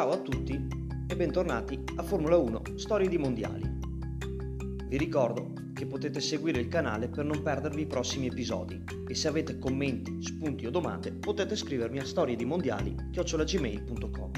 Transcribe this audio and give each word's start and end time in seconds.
Ciao 0.00 0.12
a 0.12 0.18
tutti 0.18 0.58
e 1.08 1.14
bentornati 1.14 1.78
a 1.96 2.02
Formula 2.02 2.38
1 2.38 2.62
Storie 2.76 3.06
di 3.06 3.18
Mondiali. 3.18 3.70
Vi 4.86 4.96
ricordo 4.96 5.52
che 5.74 5.84
potete 5.84 6.20
seguire 6.20 6.58
il 6.58 6.68
canale 6.68 7.10
per 7.10 7.26
non 7.26 7.42
perdervi 7.42 7.82
i 7.82 7.86
prossimi 7.86 8.28
episodi 8.28 8.82
e 9.06 9.14
se 9.14 9.28
avete 9.28 9.58
commenti, 9.58 10.22
spunti 10.22 10.64
o 10.64 10.70
domande 10.70 11.12
potete 11.12 11.54
scrivermi 11.54 11.98
a 11.98 12.06
storiedimondiali.gmail.com 12.06 14.30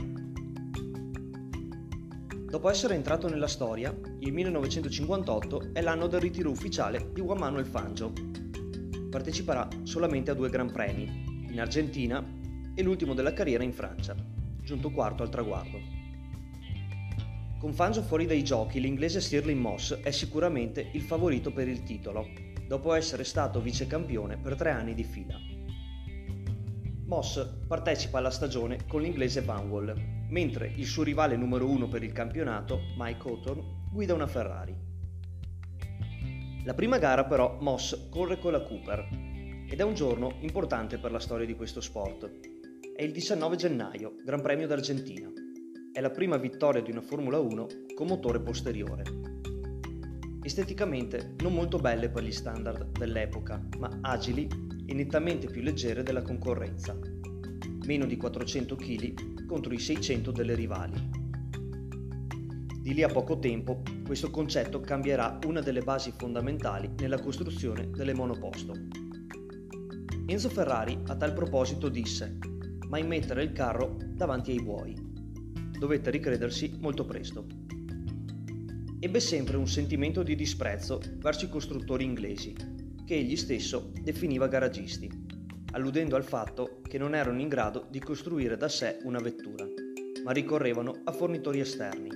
Dopo 2.47 2.69
essere 2.69 2.97
entrato 2.97 3.29
nella 3.29 3.47
storia, 3.47 3.97
il 4.19 4.33
1958 4.33 5.75
è 5.75 5.81
l'anno 5.81 6.09
del 6.09 6.23
ritiro 6.23 6.51
ufficiale 6.51 7.13
di 7.15 7.21
Juan 7.21 7.39
Manuel 7.39 7.67
Fangio. 7.67 8.13
Parteciperà 9.09 9.69
solamente 9.85 10.33
a 10.33 10.35
due 10.35 10.51
Gran 10.51 10.73
Premi, 10.73 11.47
in 11.49 11.61
Argentina 11.61 12.21
e 12.75 12.83
l'ultimo 12.83 13.15
della 13.15 13.33
carriera 13.33 13.63
in 13.63 13.73
Francia 13.73 14.32
giunto 14.63 14.91
quarto 14.91 15.23
al 15.23 15.31
traguardo. 15.31 15.79
Con 17.59 17.73
Fangio 17.73 18.03
fuori 18.03 18.27
dai 18.27 18.43
giochi, 18.43 18.81
l'inglese 18.81 19.21
Stirling 19.21 19.61
Moss 19.61 19.95
è 20.01 20.11
sicuramente 20.11 20.89
il 20.93 21.03
favorito 21.03 21.53
per 21.53 21.69
il 21.69 21.85
titolo, 21.85 22.27
dopo 22.67 22.93
essere 22.93 23.23
stato 23.23 23.61
vicecampione 23.61 24.37
per 24.37 24.57
tre 24.57 24.71
anni 24.71 24.95
di 24.95 25.05
fila. 25.05 25.39
Moss 27.07 27.47
partecipa 27.69 28.19
alla 28.19 28.31
stagione 28.31 28.87
con 28.89 29.03
l'inglese 29.03 29.43
Vanwall, 29.43 29.95
mentre 30.29 30.73
il 30.75 30.87
suo 30.87 31.03
rivale 31.03 31.37
numero 31.37 31.69
uno 31.69 31.87
per 31.87 32.03
il 32.03 32.13
campionato, 32.13 32.81
Mike 32.97 33.29
Hawthorne, 33.29 33.63
guida 33.93 34.15
una 34.15 34.27
Ferrari. 34.27 34.75
La 36.65 36.75
prima 36.75 36.99
gara 36.99 37.25
però 37.25 37.59
Moss 37.61 38.09
corre 38.09 38.39
con 38.39 38.53
la 38.53 38.63
Cooper 38.63 39.09
ed 39.69 39.79
è 39.79 39.83
un 39.83 39.95
giorno 39.95 40.37
importante 40.41 40.99
per 40.99 41.13
la 41.13 41.21
storia 41.21 41.47
di 41.47 41.55
questo 41.55 41.81
sport, 41.81 42.52
è 42.95 43.03
il 43.03 43.13
19 43.13 43.57
gennaio, 43.57 44.17
Gran 44.23 44.43
Premio 44.43 44.67
d'Argentina. 44.67 45.33
È 45.93 46.01
la 46.01 46.11
prima 46.11 46.37
vittoria 46.37 46.83
di 46.83 46.91
una 46.91 47.01
Formula 47.01 47.39
1 47.39 47.67
con 47.95 48.07
motore 48.07 48.41
posteriore. 48.41 49.03
Esteticamente 50.43 51.35
non 51.41 51.55
molto 51.55 51.79
belle 51.79 52.11
per 52.11 52.23
gli 52.23 52.33
standard 52.33 52.99
dell'epoca, 52.99 53.67
ma 53.79 53.99
agili 54.03 54.47
e 54.85 54.93
nettamente 54.93 55.47
più 55.47 55.63
leggere 55.63 56.03
della 56.03 56.23
concorrenza. 56.23 56.99
Meno 57.87 58.05
di 58.05 58.17
400 58.17 58.77
kg 58.77 59.47
contro 59.47 59.73
i 59.73 59.79
600 59.79 60.31
delle 60.31 60.55
rivali. 60.55 61.11
Di 62.79 62.93
lì 62.93 63.03
a 63.03 63.09
poco 63.09 63.39
tempo 63.39 63.83
questo 64.05 64.31
concetto 64.31 64.81
cambierà 64.81 65.39
una 65.47 65.61
delle 65.61 65.81
basi 65.81 66.13
fondamentali 66.15 66.91
nella 66.99 67.21
costruzione 67.21 67.89
delle 67.91 68.13
monoposto. 68.13 68.75
Enzo 70.27 70.49
Ferrari 70.51 70.99
a 71.07 71.17
tal 71.17 71.33
proposito 71.33 71.89
disse 71.89 72.39
mai 72.93 73.05
mettere 73.05 73.43
il 73.43 73.53
carro 73.53 73.97
davanti 74.07 74.51
ai 74.51 74.61
buoi. 74.61 74.95
Dovette 75.79 76.11
ricredersi 76.11 76.77
molto 76.79 77.07
presto. 77.07 77.47
Ebbe 79.01 79.19
sempre 79.19 79.57
un 79.57 79.67
sentimento 79.67 80.23
di 80.23 80.35
disprezzo 80.35 81.01
verso 81.17 81.47
i 81.47 81.49
costruttori 81.49 82.05
inglesi, 82.05 82.55
che 83.07 83.15
egli 83.15 83.35
stesso 83.37 83.93
definiva 83.99 84.47
garagisti, 84.47 85.11
alludendo 85.73 86.17
al 86.17 86.23
fatto 86.23 86.83
che 86.87 86.99
non 86.99 87.15
erano 87.15 87.41
in 87.41 87.49
grado 87.49 87.87
di 87.91 87.99
costruire 87.99 88.59
da 88.59 88.69
sé 88.69 88.99
una 89.05 89.21
vettura, 89.21 89.67
ma 90.23 90.33
ricorrevano 90.33 91.01
a 91.05 91.13
fornitori 91.13 91.61
esterni, 91.61 92.11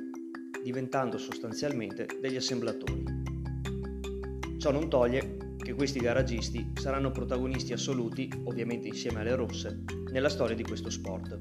diventando 0.62 1.16
sostanzialmente 1.16 2.06
degli 2.20 2.36
assemblatori. 2.36 3.02
Ciò 4.58 4.70
non 4.70 4.90
toglie 4.90 5.38
che 5.56 5.72
questi 5.72 6.00
garagisti 6.00 6.72
saranno 6.74 7.12
protagonisti 7.12 7.72
assoluti, 7.72 8.30
ovviamente 8.44 8.88
insieme 8.88 9.20
alle 9.20 9.34
rosse, 9.34 9.84
nella 10.16 10.30
storia 10.30 10.56
di 10.56 10.62
questo 10.62 10.88
sport. 10.88 11.38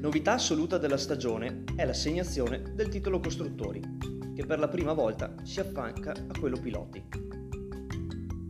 Novità 0.00 0.32
assoluta 0.32 0.78
della 0.78 0.96
stagione 0.96 1.62
è 1.76 1.84
l'assegnazione 1.84 2.72
del 2.74 2.88
titolo 2.88 3.20
costruttori, 3.20 3.80
che 4.34 4.44
per 4.44 4.58
la 4.58 4.66
prima 4.66 4.92
volta 4.92 5.32
si 5.44 5.60
affianca 5.60 6.10
a 6.10 6.36
quello 6.36 6.58
piloti. 6.58 7.00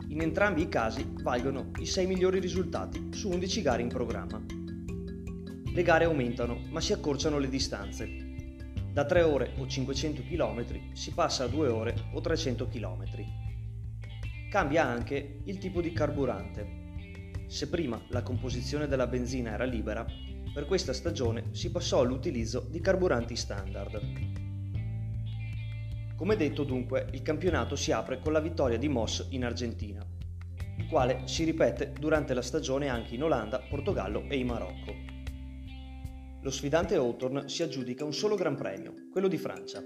In 0.07 0.19
entrambi 0.19 0.63
i 0.63 0.67
casi 0.67 1.13
valgono 1.21 1.69
i 1.77 1.85
6 1.85 2.07
migliori 2.07 2.39
risultati 2.39 3.09
su 3.11 3.29
11 3.29 3.61
gare 3.61 3.83
in 3.83 3.89
programma. 3.89 4.43
Le 5.71 5.83
gare 5.83 6.05
aumentano, 6.05 6.59
ma 6.71 6.81
si 6.81 6.93
accorciano 6.93 7.37
le 7.37 7.49
distanze, 7.49 8.07
da 8.91 9.05
3 9.05 9.21
ore 9.21 9.53
o 9.59 9.67
500 9.67 10.23
km 10.23 10.65
si 10.93 11.11
passa 11.11 11.43
a 11.43 11.47
2 11.47 11.67
ore 11.67 11.95
o 12.13 12.19
300 12.19 12.67
km. 12.67 13.03
Cambia 14.49 14.87
anche 14.87 15.41
il 15.43 15.59
tipo 15.59 15.81
di 15.81 15.93
carburante. 15.93 16.80
Se 17.51 17.67
prima 17.67 18.01
la 18.11 18.23
composizione 18.23 18.87
della 18.87 19.07
benzina 19.07 19.51
era 19.51 19.65
libera, 19.65 20.05
per 20.53 20.65
questa 20.65 20.93
stagione 20.93 21.49
si 21.51 21.69
passò 21.69 21.99
all'utilizzo 21.99 22.65
di 22.69 22.79
carburanti 22.79 23.35
standard. 23.35 23.99
Come 26.15 26.37
detto 26.37 26.63
dunque, 26.63 27.09
il 27.11 27.21
campionato 27.21 27.75
si 27.75 27.91
apre 27.91 28.19
con 28.19 28.31
la 28.31 28.39
vittoria 28.39 28.77
di 28.77 28.87
Moss 28.87 29.27
in 29.31 29.43
Argentina, 29.43 30.01
il 30.77 30.87
quale 30.87 31.23
si 31.25 31.43
ripete 31.43 31.91
durante 31.99 32.33
la 32.33 32.41
stagione 32.41 32.87
anche 32.87 33.15
in 33.15 33.23
Olanda, 33.23 33.59
Portogallo 33.59 34.23
e 34.29 34.37
in 34.37 34.47
Marocco. 34.47 34.95
Lo 36.41 36.51
sfidante 36.51 36.95
Hawthorne 36.95 37.49
si 37.49 37.63
aggiudica 37.63 38.05
un 38.05 38.13
solo 38.13 38.35
Gran 38.35 38.55
Premio, 38.55 38.93
quello 39.11 39.27
di 39.27 39.37
Francia. 39.37 39.83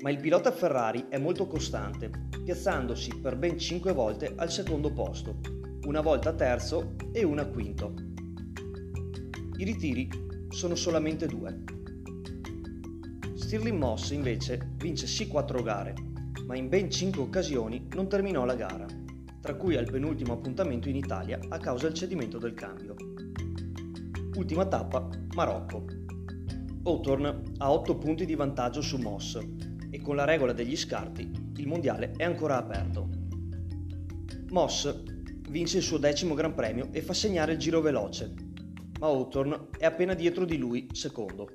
Ma 0.00 0.08
il 0.08 0.18
pilota 0.18 0.50
Ferrari 0.50 1.08
è 1.10 1.18
molto 1.18 1.46
costante, 1.46 2.10
piazzandosi 2.42 3.20
per 3.20 3.36
ben 3.36 3.58
5 3.58 3.92
volte 3.92 4.32
al 4.34 4.50
secondo 4.50 4.94
posto, 4.94 5.59
una 5.90 6.02
volta 6.02 6.32
terzo 6.32 6.94
e 7.10 7.24
una 7.24 7.46
quinto. 7.46 7.94
I 9.56 9.64
ritiri 9.64 10.08
sono 10.48 10.76
solamente 10.76 11.26
due. 11.26 11.64
Stirling 13.34 13.76
Moss 13.76 14.10
invece 14.10 14.70
vince 14.76 15.08
sì 15.08 15.26
4 15.26 15.60
gare, 15.64 15.94
ma 16.46 16.54
in 16.54 16.68
ben 16.68 16.88
5 16.88 17.20
occasioni 17.20 17.88
non 17.96 18.08
terminò 18.08 18.44
la 18.44 18.54
gara, 18.54 18.86
tra 19.40 19.56
cui 19.56 19.76
al 19.76 19.90
penultimo 19.90 20.34
appuntamento 20.34 20.88
in 20.88 20.94
Italia 20.94 21.40
a 21.48 21.58
causa 21.58 21.88
del 21.88 21.96
cedimento 21.96 22.38
del 22.38 22.54
cambio. 22.54 22.94
Ultima 24.36 24.66
tappa, 24.66 25.08
Marocco. 25.34 25.86
Hawthorne 26.84 27.42
ha 27.56 27.72
8 27.72 27.98
punti 27.98 28.26
di 28.26 28.36
vantaggio 28.36 28.80
su 28.80 28.96
Moss 28.96 29.40
e 29.90 30.00
con 30.00 30.14
la 30.14 30.24
regola 30.24 30.52
degli 30.52 30.76
scarti 30.76 31.28
il 31.56 31.66
mondiale 31.66 32.12
è 32.12 32.22
ancora 32.22 32.58
aperto. 32.58 33.08
Moss 34.50 35.18
vince 35.50 35.78
il 35.78 35.82
suo 35.82 35.98
decimo 35.98 36.34
Gran 36.34 36.54
Premio 36.54 36.88
e 36.92 37.02
fa 37.02 37.12
segnare 37.12 37.52
il 37.52 37.58
giro 37.58 37.80
veloce, 37.80 38.32
ma 38.98 39.08
Hawthorne 39.08 39.68
è 39.76 39.84
appena 39.84 40.14
dietro 40.14 40.44
di 40.44 40.56
lui, 40.56 40.88
secondo. 40.92 41.48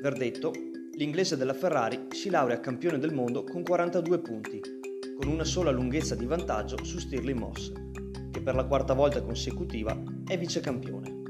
Verdetto, 0.00 0.52
l'inglese 0.96 1.36
della 1.36 1.54
Ferrari 1.54 2.08
si 2.10 2.28
laurea 2.28 2.60
campione 2.60 2.98
del 2.98 3.14
mondo 3.14 3.44
con 3.44 3.62
42 3.62 4.18
punti, 4.18 4.60
con 5.18 5.28
una 5.28 5.44
sola 5.44 5.70
lunghezza 5.70 6.14
di 6.14 6.26
vantaggio 6.26 6.82
su 6.84 6.98
Stirling 6.98 7.38
Moss, 7.38 7.72
che 8.30 8.40
per 8.40 8.54
la 8.54 8.64
quarta 8.64 8.92
volta 8.92 9.22
consecutiva 9.22 9.96
è 10.26 10.36
vicecampione 10.36 11.20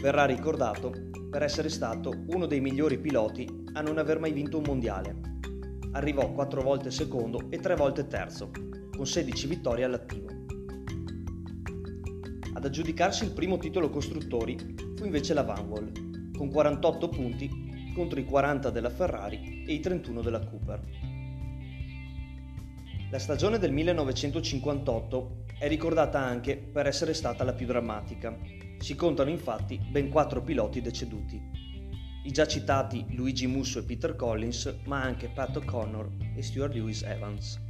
verrà 0.00 0.24
ricordato 0.24 0.92
per 1.28 1.42
essere 1.42 1.68
stato 1.68 2.12
uno 2.28 2.46
dei 2.46 2.60
migliori 2.60 2.98
piloti 2.98 3.64
a 3.72 3.80
non 3.80 3.98
aver 3.98 4.18
mai 4.18 4.32
vinto 4.32 4.58
un 4.58 4.64
mondiale. 4.66 5.16
Arrivò 5.92 6.32
quattro 6.32 6.62
volte 6.62 6.90
secondo 6.90 7.46
e 7.50 7.58
tre 7.58 7.74
volte 7.74 8.06
terzo, 8.06 8.50
con 8.98 9.06
16 9.06 9.46
vittorie 9.46 9.84
all'attivo. 9.84 10.26
Ad 12.52 12.64
aggiudicarsi 12.64 13.22
il 13.22 13.30
primo 13.30 13.56
titolo 13.56 13.90
costruttori 13.90 14.56
fu 14.96 15.04
invece 15.04 15.34
la 15.34 15.44
Vanwall, 15.44 16.32
con 16.36 16.50
48 16.50 17.08
punti 17.08 17.92
contro 17.94 18.18
i 18.18 18.24
40 18.24 18.70
della 18.70 18.90
Ferrari 18.90 19.62
e 19.64 19.72
i 19.72 19.78
31 19.78 20.20
della 20.20 20.44
Cooper. 20.44 20.80
La 23.12 23.20
stagione 23.20 23.58
del 23.58 23.70
1958 23.70 25.44
è 25.60 25.68
ricordata 25.68 26.18
anche 26.18 26.56
per 26.56 26.88
essere 26.88 27.14
stata 27.14 27.44
la 27.44 27.52
più 27.52 27.66
drammatica, 27.66 28.36
si 28.78 28.96
contano 28.96 29.30
infatti 29.30 29.78
ben 29.78 30.08
quattro 30.08 30.42
piloti 30.42 30.80
deceduti. 30.80 31.40
I 32.24 32.32
già 32.32 32.48
citati 32.48 33.06
Luigi 33.10 33.46
Musso 33.46 33.78
e 33.78 33.84
Peter 33.84 34.16
Collins, 34.16 34.80
ma 34.86 35.00
anche 35.00 35.28
Pat 35.28 35.56
O'Connor 35.56 36.08
e 36.34 36.42
Stuart 36.42 36.74
Lewis 36.74 37.02
Evans. 37.02 37.66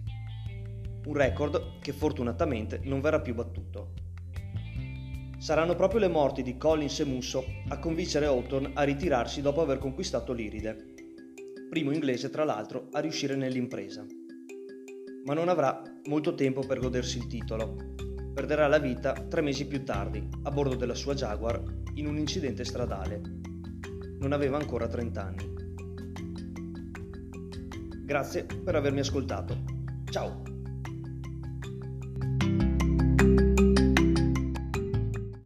Un 1.06 1.14
record 1.14 1.78
che 1.80 1.92
fortunatamente 1.92 2.80
non 2.84 3.00
verrà 3.00 3.20
più 3.20 3.34
battuto. 3.34 3.92
Saranno 5.38 5.76
proprio 5.76 6.00
le 6.00 6.08
morti 6.08 6.42
di 6.42 6.56
Collins 6.56 7.00
e 7.00 7.04
Musso 7.04 7.44
a 7.68 7.78
convincere 7.78 8.26
Hawthorne 8.26 8.72
a 8.74 8.82
ritirarsi 8.82 9.40
dopo 9.40 9.60
aver 9.60 9.78
conquistato 9.78 10.32
l'Iride, 10.32 10.94
primo 11.68 11.92
inglese 11.92 12.30
tra 12.30 12.44
l'altro 12.44 12.88
a 12.92 13.00
riuscire 13.00 13.36
nell'impresa. 13.36 14.04
Ma 15.24 15.34
non 15.34 15.48
avrà 15.48 15.82
molto 16.06 16.34
tempo 16.34 16.62
per 16.66 16.80
godersi 16.80 17.18
il 17.18 17.26
titolo, 17.26 17.76
perderà 18.32 18.66
la 18.66 18.78
vita 18.78 19.12
tre 19.12 19.40
mesi 19.40 19.66
più 19.66 19.84
tardi, 19.84 20.26
a 20.42 20.50
bordo 20.50 20.74
della 20.74 20.94
sua 20.94 21.14
Jaguar, 21.14 21.62
in 21.94 22.06
un 22.06 22.16
incidente 22.16 22.64
stradale. 22.64 23.20
Non 24.18 24.32
aveva 24.32 24.56
ancora 24.56 24.88
30 24.88 25.24
anni. 25.24 25.54
Grazie 28.04 28.44
per 28.44 28.74
avermi 28.74 29.00
ascoltato. 29.00 29.56
Ciao! 30.10 30.47